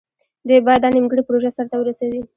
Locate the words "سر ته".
1.57-1.75